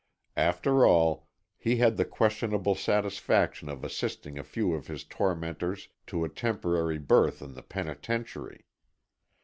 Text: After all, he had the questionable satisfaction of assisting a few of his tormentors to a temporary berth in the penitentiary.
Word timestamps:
After 0.37 0.83
all, 0.83 1.29
he 1.59 1.75
had 1.77 1.95
the 1.95 2.05
questionable 2.05 2.73
satisfaction 2.73 3.69
of 3.69 3.83
assisting 3.83 4.39
a 4.39 4.43
few 4.43 4.73
of 4.73 4.87
his 4.87 5.03
tormentors 5.03 5.89
to 6.07 6.25
a 6.25 6.29
temporary 6.29 6.97
berth 6.97 7.39
in 7.39 7.53
the 7.53 7.61
penitentiary. 7.61 8.65